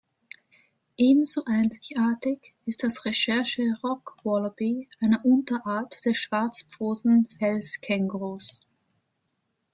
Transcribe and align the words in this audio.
Ebenso 0.97 1.43
einzigartig 1.45 2.55
ist 2.65 2.81
das 2.83 3.05
Recherche-Rockwallaby 3.05 4.89
eine 4.99 5.21
Unterart 5.21 6.03
des 6.03 6.17
Schwarzpfoten-Felskängurus. 6.17 8.61